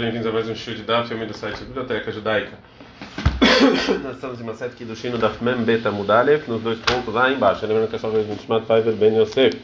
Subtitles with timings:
[0.00, 2.52] bem-vindos a mais um show de Daf, do site Biblioteca Judaica.
[4.02, 7.30] Nós estamos em uma sete do Shino Daf Mem Beta Mudalev, nos dois pontos lá
[7.30, 7.66] embaixo.
[7.66, 9.60] Lembrando que é só o mesmo chamado Faiver Ben Yosef.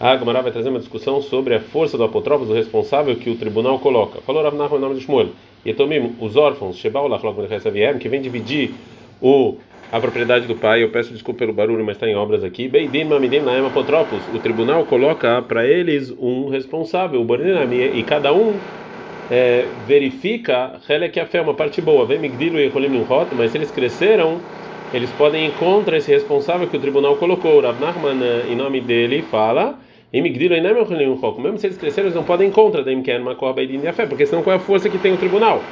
[0.00, 3.36] A Gamara vai trazer uma discussão sobre a força do apotrópos, o responsável que o
[3.36, 4.20] tribunal coloca.
[4.22, 5.28] Falou Rav Nachman em nome de Shmuel.
[5.64, 7.40] E Tomim, os órfãos, Shebal Lachlok
[7.70, 8.74] Viem, que vem dividir
[9.22, 9.58] o
[9.92, 10.82] a propriedade do pai.
[10.82, 12.66] Eu peço desculpa pelo barulho, mas está em obras aqui.
[12.66, 14.18] Beidim Mamidim Naem Apotropos.
[14.34, 18.58] O tribunal coloca para eles um responsável, o e cada um
[19.30, 20.80] é, verifica
[21.12, 22.06] que a fé uma parte boa.
[22.06, 24.40] Vem Migdilo e Rolim Nimhot, mas se eles cresceram,
[24.92, 27.60] eles podem ir contra esse responsável que o tribunal colocou.
[27.60, 29.78] Rav Nachman, em nome dele, fala.
[30.10, 33.52] E Migdilo e mesmo se eles cresceram, eles não podem ir contra da Imken Makor
[33.52, 35.62] Beidin a fé, porque senão qual é a força que tem o tribunal?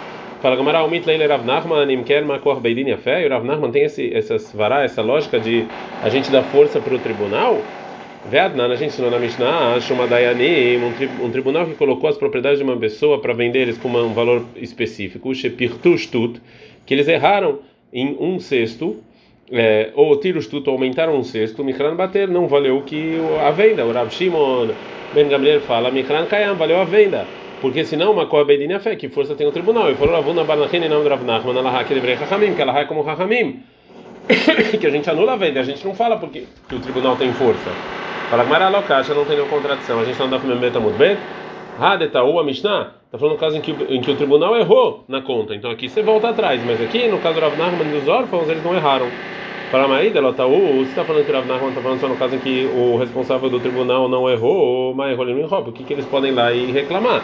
[0.42, 3.70] Fala Gamara, o Mitleile Rav Nachman, Imker Makor Beidin a fé, e o Rav Nachman
[3.70, 5.66] tem esse, essas vará, essa lógica de
[6.02, 7.62] a gente dar força para o tribunal.
[8.28, 12.64] Veadnan, a gente ensinou na Mishnah, Shumadayani, um, um tribunal que colocou as propriedades de
[12.64, 16.40] uma pessoa para vender eles com um valor específico, Shepirtushtut,
[16.84, 17.60] que eles erraram
[17.92, 18.96] em um sexto,
[19.52, 23.84] é, ou tirustut, aumentaram um sexto, Mikran bater, não valeu que a venda.
[23.86, 24.70] O Rav Shimon
[25.14, 27.24] Ben Gabriel fala, Mikran Kayam, valeu a venda.
[27.60, 29.88] Porque senão uma coabedin a fé, que força tem o tribunal.
[29.90, 32.84] E falou Ravuna Barnachin em nome de Rav Nachman, Allah que deveria que ela é
[32.86, 33.62] como Rahamim.
[34.80, 37.32] que a gente anula a venda, a gente não fala porque que o tribunal tem
[37.32, 37.70] força.
[38.30, 40.00] Fala Gmara Lokasha, não tem nenhuma contradição.
[40.00, 41.16] A gente não dá para Membeta Mudbet.
[41.78, 45.22] Hadetaú, a Mishnah, está falando no caso em que, em que o tribunal errou na
[45.22, 45.54] conta.
[45.54, 48.64] Então aqui você volta atrás, mas aqui no caso do Rav Nachman dos órfãos, eles
[48.64, 49.06] não erraram.
[49.70, 52.34] Fala Maída, Lotaú, você está falando que o Rav Nachman está falando só no caso
[52.34, 56.06] em que o responsável do tribunal não errou, mas errou errou, por que, que eles
[56.06, 57.22] podem lá e reclamar?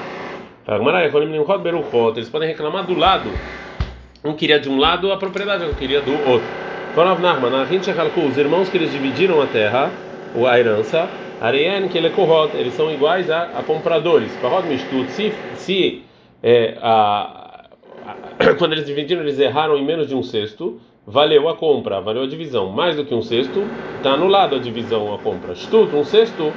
[2.17, 3.31] Eles podem reclamar do lado.
[4.25, 6.47] Um queria de um lado a propriedade, outro queria do outro.
[6.95, 9.91] Os irmãos que eles dividiram a terra,
[10.35, 11.09] a herança,
[11.41, 12.13] Areien que ele é
[12.55, 14.31] eles são iguais a, a compradores.
[15.09, 16.03] Se, se
[16.43, 17.67] é, a,
[18.07, 22.23] a, quando eles dividiram, eles erraram em menos de um sexto, valeu a compra, valeu
[22.23, 22.69] a divisão.
[22.69, 23.65] Mais do que um sexto,
[23.97, 25.55] está anulado a divisão, a compra.
[25.55, 26.53] Stut, um sexto,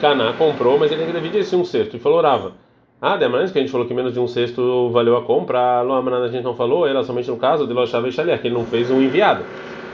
[0.00, 2.52] Caná comprou, mas ele dividir esse um sexto e falou Rava.
[3.02, 6.22] Ah, Demanes, que a gente falou que menos de um sexto valeu a compra, Loamran
[6.22, 8.90] a gente não falou, era somente no caso de Lo Chave que ele não fez
[8.90, 9.42] um enviado.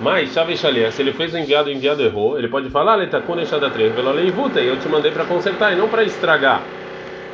[0.01, 0.67] Mas Chave se
[1.01, 3.95] ele fez o enviado o enviado errou, ele pode falar, ele está com deixada três,
[3.95, 6.63] velo leivuta, e eu te mandei para consertar e não para estragar.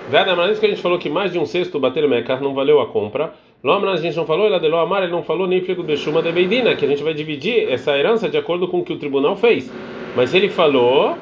[0.09, 2.87] Demanes, que a gente falou que mais de um sexto bater mecar não valeu a
[2.87, 3.33] compra.
[3.65, 6.23] Loamran a gente não falou, ele adelou amar, ele não falou nem fligo de chuma
[6.23, 8.99] de beidina, que a gente vai dividir essa herança de acordo com o que o
[8.99, 9.73] tribunal fez.
[10.17, 11.17] Mas ele falou,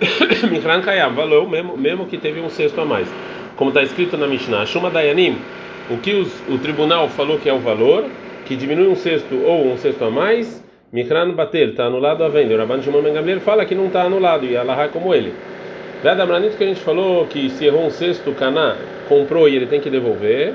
[0.50, 3.08] Mihran Kayam, valeu mesmo, mesmo que teve um sexto a mais
[3.56, 5.36] como está escrito na Mishnah, Shuma Dayanim,
[5.90, 8.06] o que os, o tribunal falou que é o valor,
[8.46, 10.61] que diminui um sexto ou um sexto a mais,
[10.92, 12.54] Mikran Batel, está anulado a venda.
[12.54, 15.32] O Rabban Shimon Ben Gamliel fala que não está anulado, e Allah é como ele.
[16.02, 18.76] Veda Amranit que a gente falou que se errou um sexto, Caná
[19.08, 20.52] comprou e ele tem que devolver.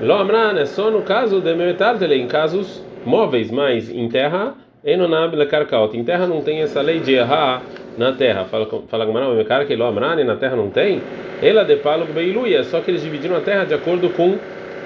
[0.00, 5.36] Lo Amran é só no caso de Memetartele, em casos móveis, mas em terra, Enonab
[5.36, 5.98] Lekarkaot.
[5.98, 7.62] Em terra não tem essa lei de errar
[7.98, 8.44] na terra.
[8.44, 11.02] Fala fala Gamara, cara que Lo Amran na terra não tem.
[11.42, 14.38] Ela de palo beiluia, só que eles dividiram a terra de acordo com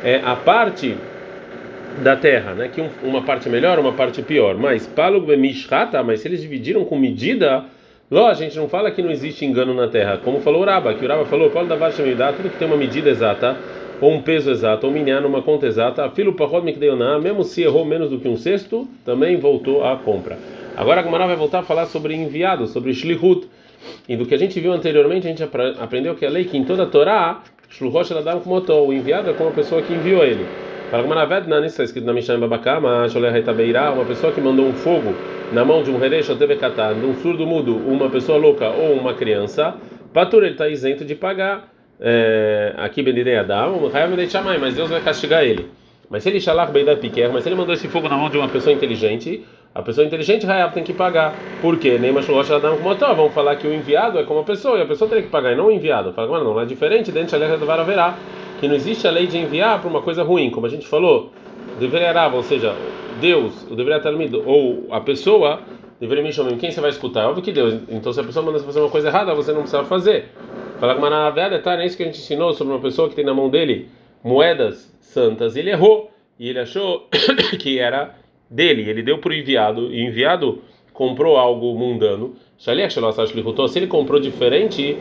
[0.03, 0.97] é, a parte
[2.03, 2.69] da terra, né?
[2.73, 4.57] Que um, uma parte melhor, uma parte pior.
[4.57, 7.65] Mas palo bemishchata, mas se eles dividiram com medida,
[8.09, 10.19] Ló, a gente não fala que não existe engano na terra.
[10.19, 13.11] Como falou o Raba, que o Raba falou, pode dar tudo que tem uma medida
[13.11, 13.57] exata,
[14.01, 17.85] ou um peso exato, ou minhar numa conta exata, filo parrod mikdeoná, mesmo se errou
[17.85, 20.39] menos do que um sexto, também voltou à compra.
[20.77, 23.49] Agora a Gamara vai voltar a falar sobre enviado, sobre shlichut.
[24.09, 25.43] E do que a gente viu anteriormente, a gente
[25.81, 29.33] aprendeu que a lei que em toda a Torá, Shluhosh Eladam Kumoto, o enviado é
[29.33, 30.47] como a pessoa que enviou ele.
[30.91, 31.03] Fala
[31.65, 33.09] está escrito na Mishnah Babakama,
[33.93, 35.15] uma pessoa que mandou um fogo
[35.53, 39.13] na mão de um Heresh ou Tevekatá, um surdo mudo, uma pessoa louca ou uma
[39.13, 39.75] criança,
[40.15, 41.73] Patur, ele está isento de pagar.
[42.01, 43.91] É, aqui Benidei Adam,
[44.61, 45.69] mas Deus vai castigar ele.
[46.09, 48.31] Mas se ele shalach bem da piquer, mas se ele mandou esse fogo na mão
[48.31, 49.45] de uma pessoa inteligente,
[49.75, 51.35] a pessoa inteligente Hayav tem que pagar.
[51.61, 51.99] Por quê?
[51.99, 54.87] Nem Mashlosh Adam como Vamos falar que o enviado é como a pessoa, e a
[54.87, 56.13] pessoa tem que pagar, e não o enviado.
[56.13, 58.15] Fala, não, não é diferente, dentro da do haverá,
[58.61, 61.33] que não existe a lei de enviar para uma coisa ruim, como a gente falou.
[61.79, 62.75] Deveria ou seja,
[63.21, 64.13] Deus, o deveria estar
[64.47, 65.61] ou a pessoa
[66.01, 67.23] deveria me chamar, quem você vai escutar?
[67.23, 67.83] É óbvio que Deus.
[67.89, 70.27] Então se a pessoa manda você fazer uma coisa errada, você não precisa fazer.
[70.79, 73.15] Fala que na verdade tá, é isso que a gente ensinou sobre uma pessoa que
[73.15, 73.89] tem na mão dele
[74.23, 75.57] moedas santas.
[75.57, 77.09] Ele errou e ele achou
[77.59, 78.15] que era
[78.51, 80.63] dele, ele deu para o enviado, e o enviado
[80.97, 82.33] comprou algo mundano.
[83.69, 84.97] Se ele comprou diferente,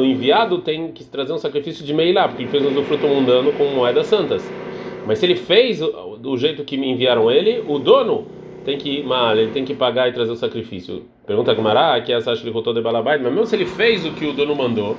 [0.00, 3.52] o enviado tem que trazer um sacrifício de meilá, porque ele fez um usufruto mundano
[3.52, 4.48] com moedas santas.
[5.04, 8.26] Mas se ele fez do jeito que me enviaram ele, o dono
[8.64, 11.02] tem que mal, ele tem que pagar e trazer o sacrifício.
[11.26, 12.36] Pergunta a que é essa
[12.72, 14.96] de Balabai, mas mesmo se ele fez o que o dono mandou,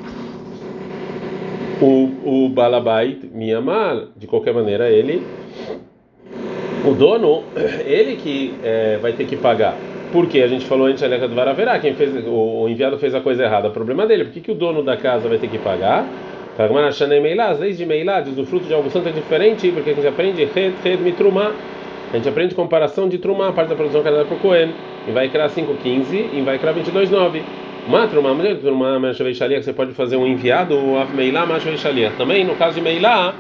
[1.82, 5.26] o, o Balabait Miyamal, de qualquer maneira, ele,
[6.86, 7.44] o dono,
[7.88, 9.78] ele que é, vai ter que pagar.
[10.14, 13.46] Porque a gente falou antes, Aleca do Varaverá, quem fez, o, enviado fez a coisa
[13.46, 14.26] errada, o problema dele.
[14.26, 16.06] Por que, que o dono da casa vai ter que pagar?
[16.56, 20.46] As leis de Meilá, o fruto de algo santo é diferente, porque a gente aprende
[20.46, 21.52] Red, Red, Mitrumá.
[22.12, 24.72] A gente aprende comparação de Trumá, parte da produção é dada por Cohen.
[25.08, 27.42] E vai criar 5,15 e vai criar 22,9.
[27.88, 31.48] Uma Trumá, uma que você pode fazer um enviado, ou Meilá,
[32.20, 33.34] Também, no caso de Meilá,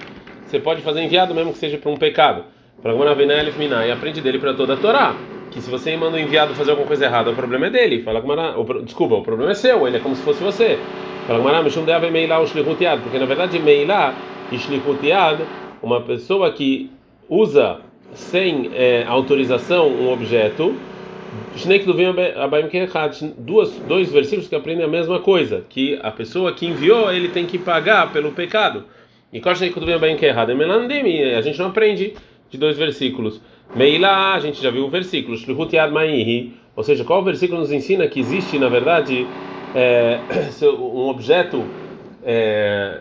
[0.47, 2.45] você pode fazer enviado mesmo que seja para um pecado.
[2.81, 5.15] Para e aprende dele para toda a Torá
[5.53, 8.01] que se você manda o enviado fazer alguma coisa errada, o problema é dele.
[8.01, 10.79] Fala com desculpa, o problema é seu, ele é como se fosse você.
[11.27, 14.15] Fala com Mishum deve meilá o shlihutiad, porque na verdade meilá
[14.51, 14.57] e
[15.81, 16.89] uma pessoa que
[17.29, 17.79] usa
[18.13, 20.75] sem é, autorização um objeto,
[23.37, 27.45] duas, dois versículos que aprendem a mesma coisa, que a pessoa que enviou ele tem
[27.45, 28.85] que pagar pelo pecado.
[29.31, 29.39] E
[31.35, 32.13] a gente não aprende
[32.53, 33.41] de dois versículos.
[33.75, 35.35] Meila, a gente já viu o versículo,
[36.75, 39.27] ou seja, qual versículo nos ensina que existe, na verdade,
[39.75, 40.19] é,
[40.65, 41.63] um objeto
[42.23, 42.99] é,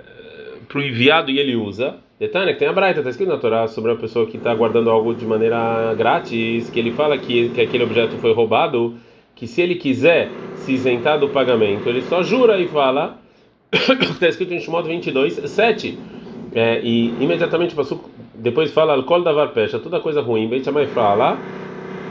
[0.68, 1.96] para o enviado e ele usa.
[2.18, 4.88] Detalhe que tem a Braita, está escrito na Torá sobre a pessoa que está guardando
[4.88, 8.94] algo de maneira grátis, que ele fala que, que aquele objeto foi roubado,
[9.34, 13.18] que se ele quiser se isentar do pagamento, ele só jura e fala,
[13.72, 15.98] está escrito em Shimon 22, 7.
[16.54, 18.04] É, e imediatamente passou,
[18.34, 20.48] depois fala alcool davar pecha, toda coisa ruim.
[20.48, 21.38] Beit Shammai fala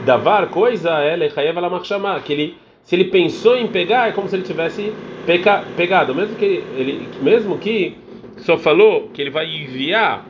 [0.04, 4.36] davar coisa é lechayev la que ele se ele pensou em pegar é como se
[4.36, 4.92] ele tivesse
[5.24, 7.96] peca, pegado, mesmo que ele, mesmo que
[8.38, 10.26] só falou que ele vai enviar,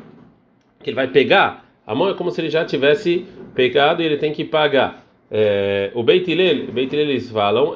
[0.82, 4.16] que ele vai pegar, a mão é como se ele já tivesse pegado e ele
[4.18, 5.02] tem que pagar.
[5.30, 7.74] É, o Beit Hillel, Beit Hillel eles falam,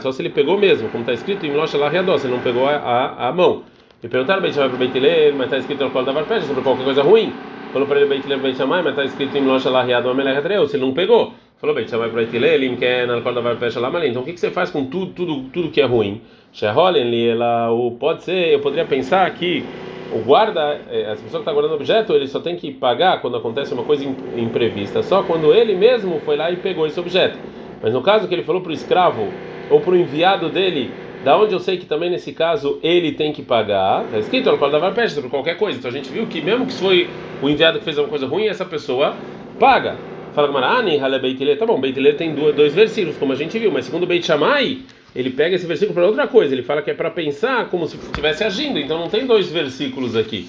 [0.00, 3.28] só se ele pegou mesmo, como está escrito em Losh ele não pegou a, a,
[3.28, 3.62] a mão.
[4.06, 6.62] E perguntaram Beit Shammai para Beit Hillel, mas está escrito no Kol Davar Pesha sobre
[6.62, 7.32] qualquer coisa ruim.
[7.72, 10.86] Falou para ele Beit Hillel Beit mas está escrito em Losh Alahiado Amelech se ele
[10.86, 11.34] não pegou.
[11.58, 14.10] Falou Beit Shammai para Beit Hillel, Lim Ken Al Kol Davar Pesha Lamalin.
[14.10, 16.20] Então o que, que você faz com tudo, tudo, tudo que é ruim?
[16.52, 17.68] Sheholen ela
[17.98, 19.64] pode ser, eu poderia pensar que
[20.12, 23.20] o guarda, eh, a pessoa que está guardando o objeto, ele só tem que pagar
[23.20, 24.04] quando acontece uma coisa
[24.36, 27.36] imprevista, só quando ele mesmo foi lá e pegou esse objeto.
[27.82, 29.26] Mas no caso que ele falou para o escravo
[29.68, 30.92] ou para o enviado dele
[31.26, 34.70] da onde eu sei que também nesse caso ele tem que pagar, está escrito no
[34.70, 35.76] da Peste sobre qualquer coisa.
[35.76, 37.10] Então a gente viu que mesmo que foi
[37.42, 39.16] o enviado que fez alguma coisa ruim, essa pessoa
[39.58, 39.96] paga.
[40.32, 43.86] Fala Marani, Hale Beitile, tá bom, Beitile tem dois versículos, como a gente viu, mas
[43.86, 44.82] segundo Beit Shammai,
[45.16, 47.96] ele pega esse versículo para outra coisa, ele fala que é para pensar como se
[47.96, 50.48] estivesse agindo, então não tem dois versículos aqui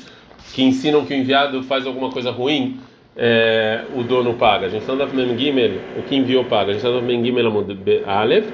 [0.54, 2.78] que ensinam que o enviado faz alguma coisa ruim,
[3.16, 4.68] é, o dono paga.
[4.68, 6.70] A gente está no Gimel, o que enviou paga.
[6.70, 7.48] A gente está no Gimel
[8.06, 8.46] Aleph,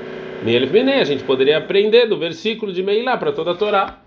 [0.44, 4.00] Mielef Bené, a gente poderia aprender do versículo de Meilá para toda a Torá.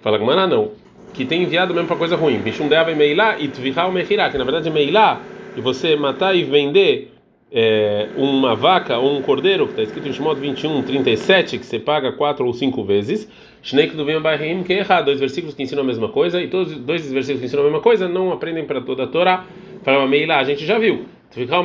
[0.00, 0.72] Fala com não.
[1.14, 2.38] Que tem enviado mesmo para coisa ruim.
[2.38, 5.20] Mishum Deava Meilá e Tvihá o Mechirá, que na verdade Meilá,
[5.56, 7.12] e você matar e vender
[7.52, 11.78] é, uma vaca ou um cordeiro, que está escrito em Shemot 21, 37, que você
[11.78, 13.30] paga quatro ou cinco vezes.
[13.62, 15.04] Shneik do Vem Bahim, que é errado.
[15.04, 17.80] Dois versículos que ensinam a mesma coisa, e todos dois versículos que ensinam a mesma
[17.80, 19.44] coisa não aprendem para toda a Torá.
[19.84, 21.06] Fala Meilá, a gente já viu.
[21.30, 21.64] Ficar o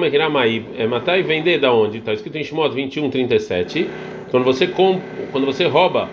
[0.77, 1.99] é matar e vender da onde?
[1.99, 3.87] Está escrito em Shimot 21, 37.
[4.29, 6.09] Quando você, comp, quando você rouba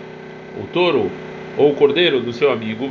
[0.57, 1.11] o touro
[1.57, 2.89] ou o cordeiro do seu amigo,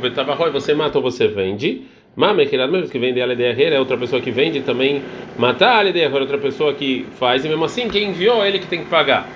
[0.51, 1.83] você mata ou você vende.
[2.15, 5.01] Mamekirad, mesmo que vende a é outra pessoa que vende também
[5.37, 8.67] matar a é outra pessoa que faz, e mesmo assim quem enviou é ele que
[8.67, 9.27] tem que pagar.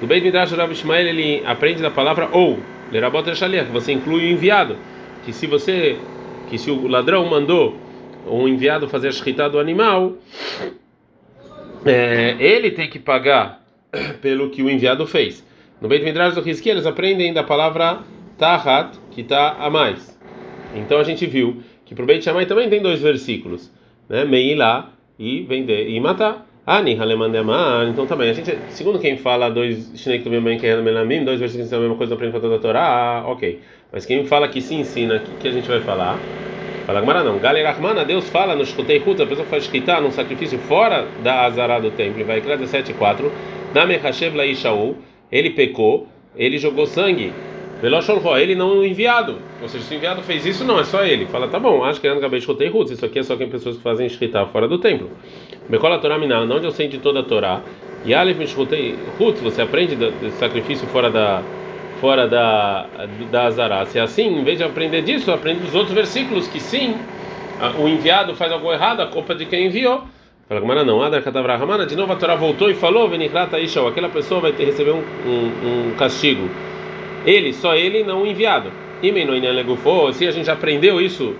[0.00, 2.58] No Beit Midrash Rav Ishmael ele aprende da palavra ou,
[2.90, 4.76] lerabot que você inclui o enviado,
[5.24, 5.96] que se você,
[6.50, 7.76] que se o ladrão mandou
[8.26, 10.14] um enviado fazer a shkita do animal,
[11.84, 13.64] é, ele tem que pagar
[14.20, 15.44] pelo que o enviado fez.
[15.80, 18.00] No Beit Midrash do Rizki, eles aprendem da palavra
[18.38, 20.18] tahat, que está a mais.
[20.74, 23.70] Então a gente viu que para o Beit Shammai também tem dois versículos,
[24.08, 24.24] né?
[24.24, 26.46] Meilá e vender e matar.
[26.64, 31.24] Ani Halemandeman, então também a gente, segundo quem fala dois Shnei Tuvim que é Melamim,
[31.24, 33.58] dois versículos que são a mesma coisa aprende para toda a Torá, ok.
[33.90, 36.16] Mas quem fala que se ensina, o que, que a gente vai falar?
[36.86, 37.38] Fala Gamara não.
[37.38, 41.78] Galerachmana, Deus fala no Shkutei Hut, a pessoa faz shkita num sacrifício fora da Azará
[41.78, 42.24] do templo.
[42.24, 43.30] Vai criar 17,4.
[43.74, 44.96] Na Mechashev Laishaú,
[45.30, 47.32] ele pecou, ele jogou sangue.
[47.80, 49.38] Velosholho, ele não o enviado.
[49.60, 51.26] Ou seja, se o enviado fez isso, não, é só ele.
[51.26, 52.92] Fala, tá bom, acho que é no Gabei Shkutei Hut.
[52.92, 55.10] Isso aqui é só quem pessoas que fazem shkita fora do templo.
[55.68, 57.60] Mekola Torá Minah, onde eu sei de toda a Torá.
[58.04, 61.42] E Aleph Mishkutei Hut, você aprende do sacrifício fora da
[62.02, 62.84] fora da
[63.30, 63.86] da Azará.
[63.86, 66.96] Se é assim, em vez de aprender disso, aprende dos outros versículos que sim,
[67.78, 70.02] o enviado faz algo errado, a culpa de quem enviou.
[70.48, 74.40] Fala Gamara não, Adar Katavrahmana, de novo a Torá voltou e falou, Venikrata aquela pessoa
[74.40, 76.50] vai ter receber um, um, um, castigo.
[77.24, 78.72] Ele, só ele, não o enviado.
[80.12, 81.36] Se a gente aprendeu isso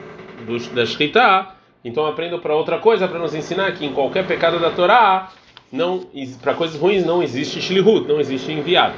[0.47, 1.49] do, da Shkita,
[1.85, 5.33] então aprendo para outra coisa para nos ensinar que em qualquer pecado da Torá,
[6.41, 8.95] para coisas ruins não existe Shlihut, não existe enviado.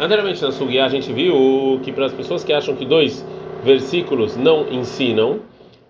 [0.00, 3.24] Anteriormente na Sugiá a gente viu que para as pessoas que acham que dois
[3.62, 5.40] versículos não ensinam,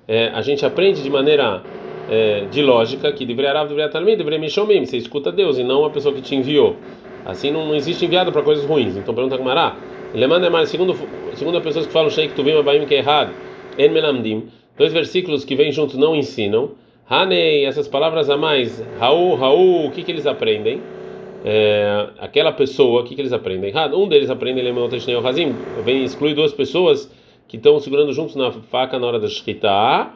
[0.07, 1.63] é, a gente aprende de maneira
[2.11, 5.85] é, de lógica que deveria Rav, deveria Talmud, deveria Mishomim, você escuta Deus e não
[5.85, 6.77] a pessoa que te enviou.
[7.25, 8.97] Assim não, não existe enviado para coisas ruins.
[8.97, 9.77] Então pergunta Gumará,
[10.13, 10.95] ele manda mais segundo
[11.35, 13.33] segundo as pessoas que falam Sheikh Tuvim Abaim que é errado,
[13.79, 16.73] En Melamdim, dois versículos que vêm juntos não ensinam.
[17.09, 20.81] Hanei, essas palavras a mais, Raul, Raul, o que que eles aprendem?
[21.45, 23.73] É, aquela pessoa, o que que eles aprendem?
[23.95, 27.13] Um deles aprende Lemeoteshnei Hazim, vem exclui duas pessoas
[27.49, 30.11] que estão segurando juntos na faca na hora da Shkita,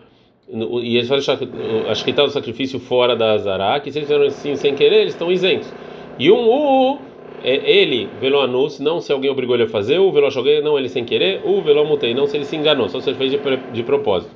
[0.49, 1.49] e eles fazem
[1.89, 5.15] a Shkita do sacrifício fora da Azará, que se eles fizeram assim sem querer, eles
[5.15, 5.73] estão isentos.
[6.19, 6.99] E um, o,
[7.43, 10.79] é, ele, velo anus, não se alguém obrigou ele a fazer, o velo joguei, não
[10.79, 13.33] ele sem querer, o velo mutei, não se ele se enganou, só se ele fez
[13.33, 13.39] de,
[13.73, 14.33] de propósito.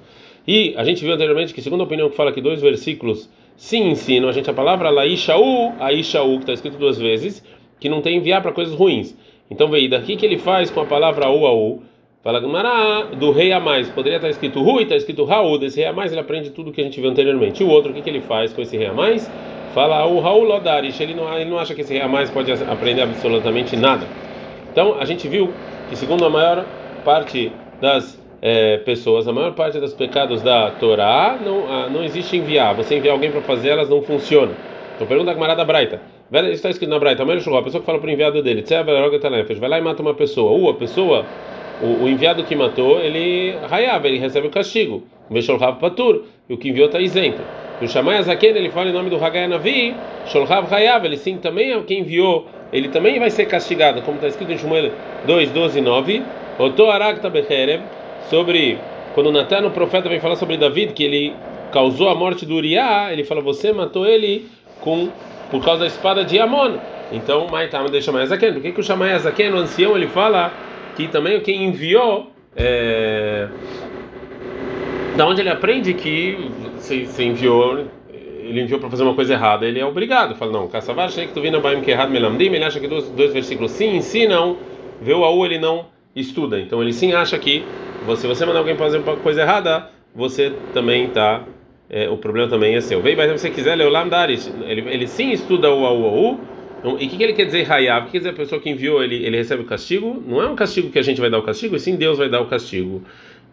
[0.46, 3.76] E a gente viu anteriormente que, segundo a opinião que fala que dois versículos se
[3.76, 7.44] ensinam, a gente a palavra laishaú, aishaú, que está escrito duas vezes,
[7.78, 9.16] que não tem enviar para coisas ruins.
[9.50, 11.82] Então veio daqui que ele faz com a palavra u, au,
[12.22, 13.88] Fala do rei a mais.
[13.88, 15.58] Poderia estar escrito Ru e está escrito Raul.
[15.58, 17.62] Desse rei a mais ele aprende tudo que a gente viu anteriormente.
[17.62, 19.30] E o outro, o que, que ele faz com esse rei a mais?
[19.72, 21.00] Fala o Raul Lodarish.
[21.00, 24.06] Ele não, ele não acha que esse rei a mais pode aprender absolutamente nada.
[24.70, 25.50] Então a gente viu
[25.88, 26.66] que, segundo a maior
[27.06, 32.74] parte das é, pessoas, a maior parte dos pecados da Torá não, não existe enviar.
[32.74, 34.54] Você enviar alguém para fazer, elas não funcionam.
[34.96, 36.00] Então pergunta a camarada Braita.
[36.32, 37.22] Isso está escrito na Braita.
[37.22, 38.64] A pessoa que fala para o enviado dele,
[39.58, 40.50] vai lá e mata uma pessoa.
[40.50, 41.24] Ou a pessoa
[41.82, 45.02] o, o, enviado que matou, ele raiava, ele recebe o castigo.
[45.80, 47.40] Patur, e o que enviou está isento.
[47.80, 49.94] O Shamay Azaken, ele fala em nome do Hagai Navi,
[50.26, 54.28] Sholhav Rayav, ele sim também é quem enviou, ele também vai ser castigado, como está
[54.28, 54.90] escrito em Shmuel
[55.26, 56.22] 2, 12 e 9.
[56.58, 57.82] Oto Aragta Becherev,
[58.28, 58.78] sobre
[59.14, 61.34] quando Natan, o profeta, vem falar sobre David, que ele
[61.72, 64.46] causou a morte do Uriah, ele fala: Você matou ele
[64.80, 65.08] com
[65.50, 66.78] por causa da espada de Amon.
[67.12, 68.52] Então, Maitam deixa mais Azaken.
[68.52, 70.52] Por que, que o Shamay Azaken, o ancião, ele fala
[70.94, 73.48] que também quem enviou é,
[75.16, 77.84] da onde ele aprende que se, se enviou
[78.42, 81.32] ele enviou para fazer uma coisa errada ele é obrigado fala não caçavar achei que
[81.32, 84.56] tu vindo baim que errado melamdim ele acha que dois, dois versículos sim ensinam
[85.00, 87.64] vê o au ele não estuda então ele sim acha que
[88.06, 91.44] você você mandar alguém fazer uma coisa errada você também está
[91.88, 93.02] é, o problema também é seu.
[93.02, 96.40] Veio, mas se você quiser ler o Lamdaris, ele, ele sim estuda o au, au,
[96.78, 98.02] então, e o que, que, ele quer dizer Hayav?
[98.02, 100.22] O que quer dizer a pessoa que enviou ele, ele recebe o castigo?
[100.26, 102.28] Não é um castigo que a gente vai dar o castigo, e sim Deus vai
[102.28, 103.02] dar o castigo.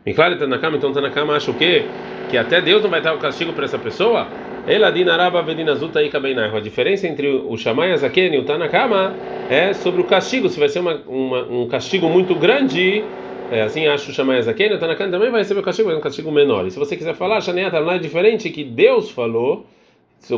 [0.06, 1.84] E claro, na cama, então na cama, acha o quê?
[2.30, 4.28] Que até Deus não vai dar o castigo para essa pessoa?
[4.66, 9.14] A diferença entre o Shammai Azaken e o Tanakama
[9.50, 10.48] é sobre o castigo.
[10.48, 13.04] Se vai ser uma, uma, um castigo muito grande,
[13.52, 16.02] é, assim acho o Shammai Azaken, o Tanakama também vai receber o castigo, mas um
[16.02, 16.66] castigo menor.
[16.68, 19.66] E se você quiser falar, Shaneata não é diferente que Deus falou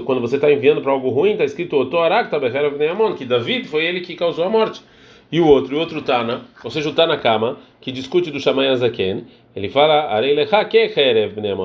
[0.06, 1.90] quando você está enviando para algo ruim, está escrito
[3.18, 4.82] que David foi ele que causou a morte.
[5.32, 8.68] E o outro, o outro Tana, ou seja, o Tana Kama, que discute do Shammai
[8.68, 9.26] Azaken,
[9.56, 10.10] ele fala,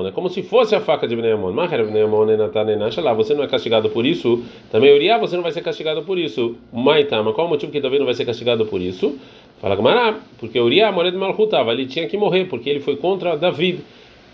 [0.07, 1.51] é como se fosse a faca de Bneamon.
[3.15, 6.55] Você não é castigado por isso, também Uriah você não vai ser castigado por isso.
[6.71, 9.17] Maitama, qual o motivo que David não vai ser castigado por isso?
[9.59, 13.79] Fala Gamará, porque Uriah, Mored Malchutava, ele tinha que morrer, porque ele foi contra David.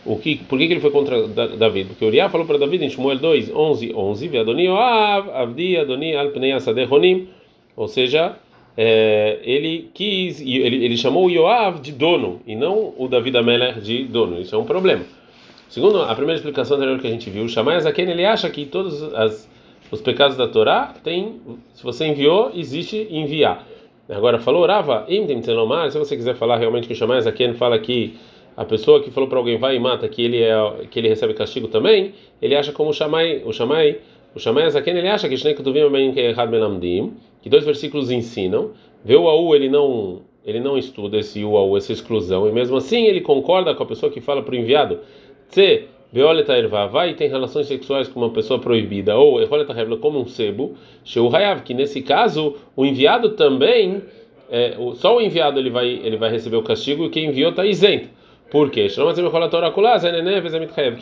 [0.04, 1.86] O que, por que, que ele foi contra Davi?
[1.86, 6.51] Porque Uriah falou para Davi em Shmuel 2, 11, 11, Veadoni Oav, Avdi Adoni Alpnei
[6.54, 7.28] Asadehonim,
[7.75, 8.36] ou seja,
[8.75, 13.80] é, ele quis, ele, ele chamou Yoav de dono e não o Davi da Meller
[13.80, 14.42] de dono.
[14.42, 15.04] Isso é um problema.
[15.70, 19.04] Segundo a primeira explicação anterior que a gente viu, Shammai Azaken, ele acha que todos
[19.13, 19.50] as,
[19.92, 21.40] os pecados da Torá tem,
[21.74, 23.66] se você enviou, existe enviar.
[24.10, 28.17] Agora falou Rava, se você quiser falar realmente que o Shammai Azaken fala que
[28.58, 30.53] a pessoa que falou para alguém vai e mata que ele é
[30.89, 34.00] que ele recebe castigo também, ele acha como o Shamai, o Shamai,
[34.36, 35.55] o Shamai Azaken, ele acha que Shnei
[37.41, 38.72] que dois versículos ensinam,
[39.03, 43.05] vê o AU, ele não ele não estuda esse UAU, essa exclusão, e mesmo assim
[43.05, 45.00] ele concorda com a pessoa que fala para o enviado,
[45.50, 49.98] Tse, Beoleta erva, vai e tem relações sexuais com uma pessoa proibida, ou Eroleta Revla
[49.98, 50.75] como um sebo,
[51.06, 54.01] Sheu Hayav, que nesse caso o enviado também,
[54.50, 57.65] é, só o enviado ele vai, ele vai receber o castigo e quem enviou está
[57.65, 58.10] isento.
[58.51, 58.89] Por quê?
[58.89, 59.00] Que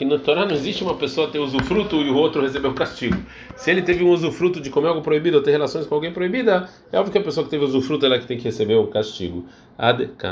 [0.06, 3.18] na Torá não existe uma pessoa ter usufruto e o outro receber o castigo.
[3.56, 6.70] Se ele teve um usufruto de comer algo proibido ou ter relações com alguém proibida,
[6.92, 8.86] é óbvio que a pessoa que teve usufruto é ela que tem que receber o
[8.86, 9.48] castigo.
[9.76, 10.28] Adekan.